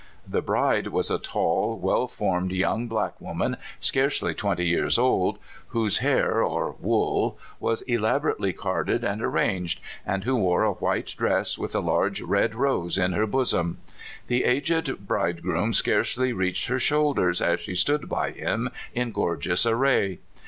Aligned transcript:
The 0.27 0.41
bride 0.41 0.87
was 0.87 1.11
a 1.11 1.19
tall, 1.19 1.77
well 1.77 2.07
formed 2.07 2.51
young 2.51 2.87
black 2.87 3.21
woman, 3.21 3.55
scarcely 3.79 4.33
twenty 4.33 4.65
years 4.65 4.97
old, 4.97 5.37
whose 5.67 5.99
hair 5.99 6.41
(or 6.41 6.75
wool) 6.79 7.37
was 7.59 7.83
elabo 7.87 8.33
rately 8.33 8.51
carded 8.57 9.03
and 9.03 9.21
arranged, 9.21 9.79
and 10.03 10.23
who 10.23 10.35
wore 10.35 10.63
a 10.63 10.71
white 10.73 11.13
dress 11.15 11.55
with 11.55 11.75
a 11.75 11.81
large 11.81 12.19
red 12.19 12.55
rose 12.55 12.97
in 12.97 13.11
her 13.13 13.27
bosom. 13.27 13.77
The 14.25 14.43
aged 14.45 15.05
bridegroom 15.07 15.71
scarcely 15.71 16.33
reached 16.33 16.67
her 16.67 16.79
shoulders 16.79 17.39
as 17.39 17.59
she 17.59 17.75
stood 17.75 18.09
by 18.09 18.31
him 18.31 18.71
in 18.95 19.11
gorgeous 19.11 19.67
array. 19.67 20.17